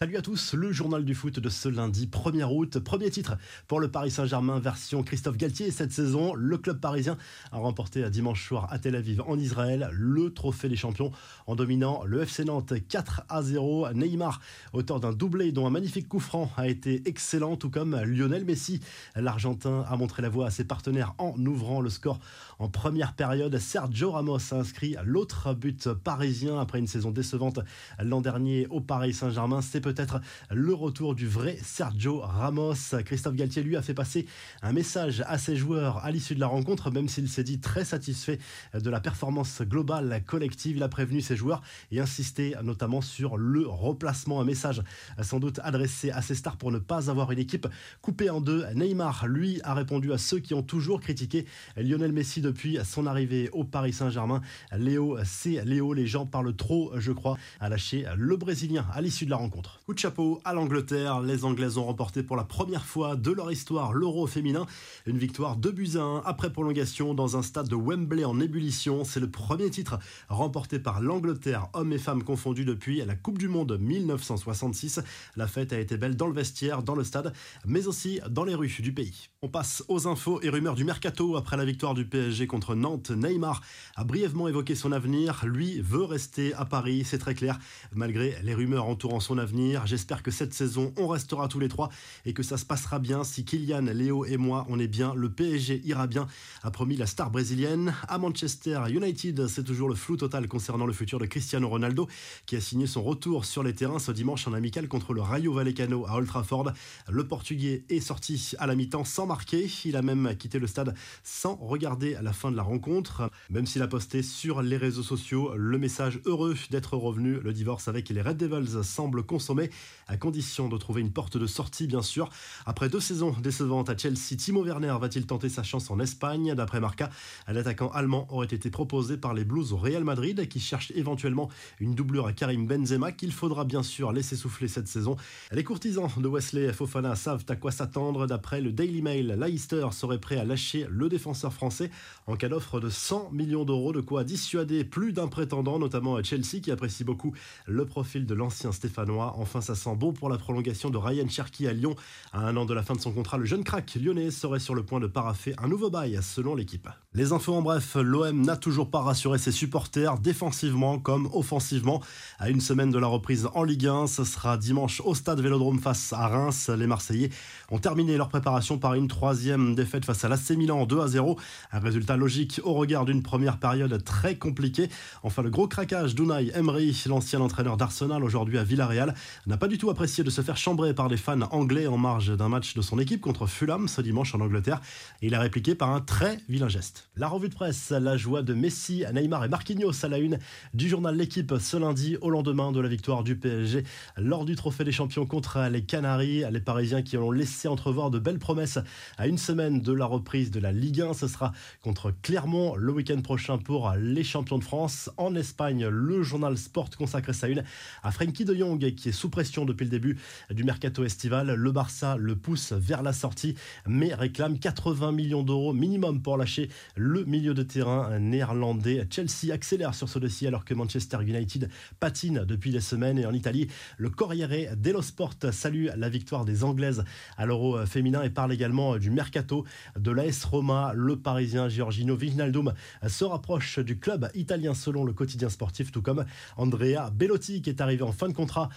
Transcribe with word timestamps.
Salut 0.00 0.16
à 0.16 0.22
tous, 0.22 0.54
le 0.54 0.70
journal 0.70 1.04
du 1.04 1.12
foot 1.12 1.40
de 1.40 1.48
ce 1.48 1.68
lundi 1.68 2.06
1er 2.06 2.44
août. 2.44 2.78
Premier 2.78 3.10
titre 3.10 3.36
pour 3.66 3.80
le 3.80 3.90
Paris 3.90 4.12
Saint-Germain 4.12 4.60
version 4.60 5.02
Christophe 5.02 5.36
Galtier 5.36 5.72
cette 5.72 5.90
saison. 5.90 6.34
Le 6.34 6.56
club 6.56 6.78
parisien 6.78 7.18
a 7.50 7.58
remporté 7.58 8.08
dimanche 8.08 8.46
soir 8.46 8.68
à 8.70 8.78
Tel 8.78 8.94
Aviv 8.94 9.22
en 9.26 9.36
Israël 9.36 9.90
le 9.92 10.32
trophée 10.32 10.68
des 10.68 10.76
champions 10.76 11.10
en 11.48 11.56
dominant 11.56 12.04
le 12.04 12.22
FC 12.22 12.44
Nantes 12.44 12.74
4 12.88 13.22
à 13.28 13.42
0. 13.42 13.92
Neymar, 13.94 14.40
auteur 14.72 15.00
d'un 15.00 15.12
doublé 15.12 15.50
dont 15.50 15.66
un 15.66 15.70
magnifique 15.70 16.06
coup 16.06 16.20
franc 16.20 16.48
a 16.56 16.68
été 16.68 17.02
excellent, 17.06 17.56
tout 17.56 17.68
comme 17.68 18.00
Lionel 18.04 18.44
Messi. 18.44 18.78
L'Argentin 19.16 19.84
a 19.88 19.96
montré 19.96 20.22
la 20.22 20.28
voie 20.28 20.46
à 20.46 20.50
ses 20.50 20.62
partenaires 20.62 21.16
en 21.18 21.34
ouvrant 21.44 21.80
le 21.80 21.90
score 21.90 22.20
en 22.60 22.68
première 22.68 23.14
période. 23.14 23.58
Sergio 23.58 24.12
Ramos 24.12 24.52
a 24.52 24.58
inscrit 24.58 24.94
l'autre 25.04 25.54
but 25.54 25.92
parisien 25.92 26.60
après 26.60 26.78
une 26.78 26.86
saison 26.86 27.10
décevante 27.10 27.58
l'an 28.00 28.20
dernier 28.20 28.68
au 28.70 28.80
Paris 28.80 29.12
Saint-Germain. 29.12 29.60
Peut-être 29.92 30.20
le 30.50 30.74
retour 30.74 31.14
du 31.14 31.26
vrai 31.26 31.58
Sergio 31.62 32.20
Ramos. 32.20 32.74
Christophe 33.06 33.36
Galtier 33.36 33.62
lui 33.62 33.74
a 33.74 33.80
fait 33.80 33.94
passer 33.94 34.26
un 34.60 34.72
message 34.72 35.24
à 35.26 35.38
ses 35.38 35.56
joueurs 35.56 36.04
à 36.04 36.10
l'issue 36.10 36.34
de 36.34 36.40
la 36.40 36.46
rencontre, 36.46 36.90
même 36.90 37.08
s'il 37.08 37.26
s'est 37.26 37.42
dit 37.42 37.58
très 37.58 37.86
satisfait 37.86 38.38
de 38.74 38.90
la 38.90 39.00
performance 39.00 39.62
globale 39.62 40.22
collective. 40.26 40.76
Il 40.76 40.82
a 40.82 40.90
prévenu 40.90 41.22
ses 41.22 41.36
joueurs 41.36 41.62
et 41.90 42.00
insisté 42.00 42.54
notamment 42.62 43.00
sur 43.00 43.38
le 43.38 43.66
replacement. 43.66 44.42
Un 44.42 44.44
message 44.44 44.82
sans 45.22 45.40
doute 45.40 45.58
adressé 45.64 46.10
à 46.10 46.20
ses 46.20 46.34
stars 46.34 46.58
pour 46.58 46.70
ne 46.70 46.78
pas 46.78 47.08
avoir 47.08 47.32
une 47.32 47.38
équipe 47.38 47.66
coupée 48.02 48.28
en 48.28 48.42
deux. 48.42 48.66
Neymar, 48.74 49.26
lui, 49.26 49.58
a 49.64 49.72
répondu 49.72 50.12
à 50.12 50.18
ceux 50.18 50.38
qui 50.38 50.52
ont 50.52 50.62
toujours 50.62 51.00
critiqué 51.00 51.46
Lionel 51.78 52.12
Messi 52.12 52.42
depuis 52.42 52.78
son 52.84 53.06
arrivée 53.06 53.48
au 53.52 53.64
Paris 53.64 53.94
Saint-Germain. 53.94 54.42
Léo, 54.76 55.16
c'est 55.24 55.64
Léo, 55.64 55.94
les 55.94 56.06
gens 56.06 56.26
parlent 56.26 56.54
trop, 56.54 56.92
je 56.98 57.12
crois, 57.12 57.38
a 57.58 57.70
lâché 57.70 58.04
le 58.18 58.36
Brésilien 58.36 58.86
à 58.92 59.00
l'issue 59.00 59.24
de 59.24 59.30
la 59.30 59.36
rencontre. 59.36 59.77
Coup 59.86 59.94
de 59.94 59.98
chapeau 59.98 60.40
à 60.44 60.52
l'Angleterre. 60.52 61.20
Les 61.20 61.46
Anglaises 61.46 61.78
ont 61.78 61.84
remporté 61.84 62.22
pour 62.22 62.36
la 62.36 62.44
première 62.44 62.84
fois 62.84 63.16
de 63.16 63.32
leur 63.32 63.50
histoire 63.50 63.94
l'Euro 63.94 64.26
féminin. 64.26 64.66
Une 65.06 65.16
victoire 65.16 65.56
de 65.56 65.70
buts 65.70 65.96
à 65.96 66.02
1 66.02 66.22
après 66.26 66.52
prolongation 66.52 67.14
dans 67.14 67.38
un 67.38 67.42
stade 67.42 67.68
de 67.68 67.74
Wembley 67.74 68.24
en 68.24 68.38
ébullition. 68.38 69.04
C'est 69.04 69.20
le 69.20 69.30
premier 69.30 69.70
titre 69.70 69.98
remporté 70.28 70.78
par 70.78 71.00
l'Angleterre, 71.00 71.68
hommes 71.72 71.94
et 71.94 71.98
femmes 71.98 72.22
confondus 72.22 72.66
depuis 72.66 73.02
la 73.04 73.14
Coupe 73.14 73.38
du 73.38 73.48
Monde 73.48 73.78
1966. 73.80 75.00
La 75.36 75.46
fête 75.46 75.72
a 75.72 75.80
été 75.80 75.96
belle 75.96 76.16
dans 76.16 76.26
le 76.26 76.34
vestiaire, 76.34 76.82
dans 76.82 76.94
le 76.94 77.04
stade, 77.04 77.32
mais 77.64 77.86
aussi 77.86 78.20
dans 78.28 78.44
les 78.44 78.54
rues 78.54 78.76
du 78.80 78.92
pays. 78.92 79.28
On 79.40 79.48
passe 79.48 79.82
aux 79.88 80.06
infos 80.06 80.42
et 80.42 80.50
rumeurs 80.50 80.74
du 80.74 80.84
mercato 80.84 81.36
après 81.36 81.56
la 81.56 81.64
victoire 81.64 81.94
du 81.94 82.04
PSG 82.04 82.46
contre 82.46 82.74
Nantes. 82.74 83.10
Neymar 83.10 83.62
a 83.96 84.04
brièvement 84.04 84.48
évoqué 84.48 84.74
son 84.74 84.92
avenir. 84.92 85.46
Lui 85.46 85.80
veut 85.80 86.04
rester 86.04 86.52
à 86.54 86.66
Paris, 86.66 87.04
c'est 87.06 87.18
très 87.18 87.34
clair, 87.34 87.58
malgré 87.94 88.36
les 88.42 88.54
rumeurs 88.54 88.86
entourant 88.86 89.20
son 89.20 89.38
avenir. 89.38 89.67
J'espère 89.84 90.22
que 90.22 90.30
cette 90.30 90.54
saison, 90.54 90.92
on 90.96 91.08
restera 91.08 91.48
tous 91.48 91.58
les 91.58 91.68
trois 91.68 91.90
et 92.24 92.32
que 92.32 92.42
ça 92.42 92.56
se 92.56 92.64
passera 92.64 92.98
bien. 92.98 93.24
Si 93.24 93.44
Kylian, 93.44 93.82
Léo 93.92 94.24
et 94.24 94.36
moi, 94.36 94.66
on 94.68 94.78
est 94.78 94.88
bien, 94.88 95.14
le 95.14 95.30
PSG 95.30 95.82
ira 95.84 96.06
bien, 96.06 96.26
a 96.62 96.70
promis 96.70 96.96
la 96.96 97.06
star 97.06 97.30
brésilienne. 97.30 97.94
À 98.08 98.18
Manchester 98.18 98.80
United, 98.88 99.46
c'est 99.48 99.64
toujours 99.64 99.88
le 99.88 99.94
flou 99.94 100.16
total 100.16 100.48
concernant 100.48 100.86
le 100.86 100.92
futur 100.92 101.18
de 101.18 101.26
Cristiano 101.26 101.68
Ronaldo, 101.68 102.08
qui 102.46 102.56
a 102.56 102.60
signé 102.60 102.86
son 102.86 103.02
retour 103.02 103.44
sur 103.44 103.62
les 103.62 103.74
terrains 103.74 103.98
ce 103.98 104.12
dimanche 104.12 104.46
en 104.46 104.52
amical 104.52 104.88
contre 104.88 105.12
le 105.12 105.20
Rayo 105.20 105.52
Vallecano 105.52 106.06
à 106.06 106.14
Old 106.14 106.28
Trafford. 106.28 106.72
Le 107.08 107.26
Portugais 107.26 107.84
est 107.88 108.00
sorti 108.00 108.52
à 108.58 108.66
la 108.66 108.74
mi-temps 108.74 109.04
sans 109.04 109.26
marquer. 109.26 109.68
Il 109.84 109.96
a 109.96 110.02
même 110.02 110.36
quitté 110.36 110.58
le 110.58 110.66
stade 110.66 110.94
sans 111.24 111.56
regarder 111.56 112.16
la 112.22 112.32
fin 112.32 112.50
de 112.50 112.56
la 112.56 112.62
rencontre. 112.62 113.30
Même 113.50 113.66
s'il 113.66 113.82
a 113.82 113.88
posté 113.88 114.22
sur 114.22 114.62
les 114.62 114.76
réseaux 114.76 115.02
sociaux 115.02 115.54
le 115.56 115.78
message 115.78 116.20
heureux 116.24 116.54
d'être 116.70 116.96
revenu, 116.96 117.40
le 117.40 117.52
divorce 117.52 117.88
avec 117.88 118.08
les 118.08 118.22
Red 118.22 118.36
Devils 118.36 118.84
semble 118.84 119.22
consommé 119.22 119.57
à 120.06 120.16
condition 120.16 120.68
de 120.68 120.76
trouver 120.76 121.00
une 121.00 121.12
porte 121.12 121.36
de 121.36 121.46
sortie, 121.46 121.86
bien 121.86 122.02
sûr. 122.02 122.30
Après 122.66 122.88
deux 122.88 123.00
saisons 123.00 123.34
décevantes 123.42 123.90
à 123.90 123.96
Chelsea, 123.96 124.36
Timo 124.38 124.64
Werner 124.64 124.94
va-t-il 125.00 125.26
tenter 125.26 125.48
sa 125.48 125.62
chance 125.62 125.90
en 125.90 126.00
Espagne? 126.00 126.54
D'après 126.54 126.80
Marca, 126.80 127.10
l'attaquant 127.46 127.90
allemand 127.90 128.26
aurait 128.30 128.46
été 128.46 128.70
proposé 128.70 129.16
par 129.16 129.34
les 129.34 129.44
Blues 129.44 129.72
au 129.72 129.76
Real 129.76 130.04
Madrid, 130.04 130.48
qui 130.48 130.60
cherche 130.60 130.92
éventuellement 130.94 131.48
une 131.80 131.94
doublure 131.94 132.26
à 132.26 132.32
Karim 132.32 132.66
Benzema, 132.66 133.12
qu'il 133.12 133.32
faudra 133.32 133.64
bien 133.64 133.82
sûr 133.82 134.12
laisser 134.12 134.36
souffler 134.36 134.68
cette 134.68 134.88
saison. 134.88 135.16
Les 135.52 135.64
courtisans 135.64 136.08
de 136.16 136.28
Wesley 136.28 136.72
Fofana 136.72 137.16
savent 137.16 137.44
à 137.48 137.56
quoi 137.56 137.70
s'attendre. 137.70 138.26
D'après 138.26 138.60
le 138.60 138.72
Daily 138.72 139.02
Mail, 139.02 139.36
Leicester 139.38 139.88
serait 139.92 140.18
prêt 140.20 140.38
à 140.38 140.44
lâcher 140.44 140.86
le 140.88 141.08
défenseur 141.08 141.52
français 141.52 141.90
en 142.26 142.36
cas 142.36 142.48
d'offre 142.48 142.80
de 142.80 142.88
100 142.88 143.30
millions 143.32 143.64
d'euros, 143.64 143.92
de 143.92 144.00
quoi 144.00 144.24
dissuader 144.24 144.84
plus 144.84 145.12
d'un 145.12 145.28
prétendant, 145.28 145.78
notamment 145.78 146.16
à 146.16 146.22
Chelsea, 146.22 146.60
qui 146.62 146.70
apprécie 146.70 147.04
beaucoup 147.04 147.34
le 147.66 147.84
profil 147.86 148.26
de 148.26 148.34
l'ancien 148.34 148.72
Stéphanois. 148.72 149.34
Enfin, 149.48 149.62
ça 149.62 149.74
sent 149.74 149.96
bon 149.96 150.12
pour 150.12 150.28
la 150.28 150.36
prolongation 150.36 150.90
de 150.90 150.98
Ryan 150.98 151.26
Cherky 151.26 151.66
à 151.66 151.72
Lyon. 151.72 151.96
À 152.34 152.40
un 152.40 152.54
an 152.58 152.66
de 152.66 152.74
la 152.74 152.82
fin 152.82 152.92
de 152.92 153.00
son 153.00 153.12
contrat, 153.12 153.38
le 153.38 153.46
jeune 153.46 153.64
crack 153.64 153.94
lyonnais 153.94 154.30
serait 154.30 154.58
sur 154.58 154.74
le 154.74 154.82
point 154.82 155.00
de 155.00 155.06
paraffer 155.06 155.54
un 155.56 155.68
nouveau 155.68 155.88
bail, 155.88 156.18
selon 156.20 156.54
l'équipe. 156.54 156.86
Les 157.14 157.32
infos 157.32 157.54
en 157.54 157.62
bref, 157.62 157.96
l'OM 157.98 158.42
n'a 158.42 158.58
toujours 158.58 158.90
pas 158.90 159.00
rassuré 159.00 159.38
ses 159.38 159.50
supporters, 159.50 160.18
défensivement 160.18 160.98
comme 160.98 161.30
offensivement. 161.32 162.02
À 162.38 162.50
une 162.50 162.60
semaine 162.60 162.90
de 162.90 162.98
la 162.98 163.06
reprise 163.06 163.48
en 163.54 163.64
Ligue 163.64 163.86
1, 163.86 164.06
ce 164.06 164.24
sera 164.24 164.58
dimanche 164.58 165.00
au 165.02 165.14
stade 165.14 165.40
Vélodrome 165.40 165.78
face 165.78 166.12
à 166.12 166.28
Reims. 166.28 166.68
Les 166.68 166.86
Marseillais 166.86 167.30
ont 167.70 167.78
terminé 167.78 168.18
leur 168.18 168.28
préparation 168.28 168.76
par 168.76 168.92
une 168.92 169.08
troisième 169.08 169.74
défaite 169.74 170.04
face 170.04 170.24
à 170.24 170.28
l'AC 170.28 170.50
Milan 170.50 170.84
2 170.84 171.00
à 171.00 171.08
0. 171.08 171.38
Un 171.72 171.78
résultat 171.78 172.18
logique 172.18 172.60
au 172.64 172.74
regard 172.74 173.06
d'une 173.06 173.22
première 173.22 173.56
période 173.58 174.04
très 174.04 174.36
compliquée. 174.36 174.90
Enfin, 175.22 175.40
le 175.40 175.48
gros 175.48 175.66
craquage 175.68 176.14
d'Unai 176.14 176.52
Emery, 176.54 177.02
l'ancien 177.06 177.40
entraîneur 177.40 177.78
d'Arsenal 177.78 178.22
aujourd'hui 178.22 178.58
à 178.58 178.64
Villarreal, 178.64 179.14
n'a 179.46 179.56
pas 179.56 179.68
du 179.68 179.78
tout 179.78 179.90
apprécié 179.90 180.24
de 180.24 180.30
se 180.30 180.40
faire 180.40 180.56
chambrer 180.56 180.94
par 180.94 181.08
des 181.08 181.16
fans 181.16 181.40
anglais 181.50 181.86
en 181.86 181.98
marge 181.98 182.36
d'un 182.36 182.48
match 182.48 182.74
de 182.74 182.82
son 182.82 182.98
équipe 182.98 183.20
contre 183.20 183.46
Fulham 183.46 183.88
ce 183.88 184.00
dimanche 184.00 184.34
en 184.34 184.40
Angleterre. 184.40 184.80
Et 185.22 185.26
il 185.28 185.34
a 185.34 185.40
répliqué 185.40 185.74
par 185.74 185.90
un 185.90 186.00
très 186.00 186.38
vilain 186.48 186.68
geste. 186.68 187.08
La 187.16 187.28
revue 187.28 187.48
de 187.48 187.54
presse, 187.54 187.90
la 187.90 188.16
joie 188.16 188.42
de 188.42 188.54
Messi, 188.54 189.04
Neymar 189.12 189.44
et 189.44 189.48
Marquinhos 189.48 190.04
à 190.04 190.08
la 190.08 190.18
une 190.18 190.38
du 190.74 190.88
journal 190.88 191.16
L'équipe 191.16 191.54
ce 191.58 191.76
lundi 191.76 192.16
au 192.20 192.30
lendemain 192.30 192.70
de 192.72 192.80
la 192.80 192.88
victoire 192.88 193.24
du 193.24 193.36
PSG 193.36 193.82
lors 194.16 194.44
du 194.44 194.54
trophée 194.54 194.84
des 194.84 194.92
champions 194.92 195.26
contre 195.26 195.68
les 195.70 195.82
Canaries. 195.82 196.44
Les 196.50 196.60
Parisiens 196.60 197.02
qui 197.02 197.16
ont 197.16 197.30
laissé 197.30 197.68
entrevoir 197.68 198.10
de 198.10 198.18
belles 198.18 198.38
promesses 198.38 198.78
à 199.16 199.26
une 199.26 199.38
semaine 199.38 199.80
de 199.80 199.92
la 199.92 200.06
reprise 200.06 200.50
de 200.50 200.60
la 200.60 200.72
Ligue 200.72 201.00
1. 201.00 201.14
Ce 201.14 201.28
sera 201.28 201.52
contre 201.82 202.12
Clermont 202.22 202.76
le 202.76 202.92
week-end 202.92 203.20
prochain 203.20 203.58
pour 203.58 203.92
les 203.98 204.24
champions 204.24 204.58
de 204.58 204.64
France. 204.64 205.10
En 205.16 205.34
Espagne, 205.34 205.86
le 205.86 206.22
journal 206.22 206.56
Sport 206.56 206.90
consacre 206.96 207.34
sa 207.34 207.48
une 207.48 207.64
à 208.02 208.12
Frankie 208.12 208.44
de 208.44 208.54
Jong 208.54 208.94
qui 208.94 209.08
est 209.08 209.12
sous 209.18 209.30
pression 209.30 209.64
depuis 209.64 209.82
le 209.82 209.90
début 209.90 210.16
du 210.50 210.62
mercato 210.62 211.02
estival. 211.02 211.52
Le 211.52 211.72
Barça 211.72 212.16
le 212.16 212.36
pousse 212.36 212.72
vers 212.72 213.02
la 213.02 213.12
sortie, 213.12 213.56
mais 213.86 214.14
réclame 214.14 214.60
80 214.60 215.10
millions 215.10 215.42
d'euros 215.42 215.72
minimum 215.72 216.22
pour 216.22 216.36
lâcher 216.36 216.68
le 216.94 217.24
milieu 217.24 217.52
de 217.52 217.64
terrain 217.64 218.16
néerlandais. 218.20 219.08
Chelsea 219.10 219.52
accélère 219.52 219.96
sur 219.96 220.08
ce 220.08 220.20
dossier 220.20 220.46
alors 220.46 220.64
que 220.64 220.72
Manchester 220.72 221.18
United 221.20 221.68
patine 221.98 222.44
depuis 222.46 222.70
des 222.70 222.80
semaines. 222.80 223.18
Et 223.18 223.26
en 223.26 223.32
Italie, 223.32 223.66
le 223.96 224.08
Corriere 224.08 224.76
dello 224.76 225.02
Sport 225.02 225.34
salue 225.50 225.88
la 225.96 226.08
victoire 226.08 226.44
des 226.44 226.62
Anglaises 226.62 227.02
à 227.36 227.44
l'Euro 227.44 227.84
féminin 227.86 228.22
et 228.22 228.30
parle 228.30 228.52
également 228.52 228.98
du 228.98 229.10
mercato 229.10 229.64
de 229.98 230.12
l'AS 230.12 230.44
Roma. 230.44 230.92
Le 230.94 231.16
Parisien 231.16 231.68
Giorgino 231.68 232.14
Vignaldum 232.14 232.72
se 233.08 233.24
rapproche 233.24 233.80
du 233.80 233.98
club 233.98 234.30
italien 234.34 234.74
selon 234.74 235.04
le 235.04 235.12
quotidien 235.12 235.48
sportif, 235.48 235.90
tout 235.90 236.02
comme 236.02 236.24
Andrea 236.56 237.10
Bellotti 237.12 237.62
qui 237.62 237.70
est 237.70 237.80
arrivé 237.80 238.02
en 238.02 238.12
fin 238.12 238.28
de 238.28 238.34
contrat 238.34 238.68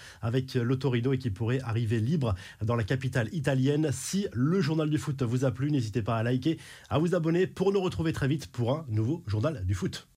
l'Autorino 0.55 1.13
et 1.13 1.17
qui 1.17 1.29
pourrait 1.29 1.61
arriver 1.61 1.99
libre 1.99 2.35
dans 2.61 2.75
la 2.75 2.83
capitale 2.83 3.29
italienne. 3.33 3.89
Si 3.91 4.27
le 4.33 4.61
journal 4.61 4.89
du 4.89 4.97
foot 4.97 5.21
vous 5.23 5.45
a 5.45 5.51
plu, 5.51 5.71
n'hésitez 5.71 6.01
pas 6.01 6.17
à 6.17 6.23
liker, 6.23 6.57
à 6.89 6.99
vous 6.99 7.15
abonner 7.15 7.47
pour 7.47 7.71
nous 7.71 7.81
retrouver 7.81 8.13
très 8.13 8.27
vite 8.27 8.47
pour 8.47 8.71
un 8.71 8.85
nouveau 8.89 9.23
journal 9.27 9.65
du 9.65 9.73
foot. 9.73 10.07